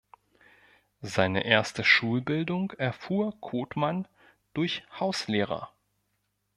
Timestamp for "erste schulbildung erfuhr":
1.45-3.39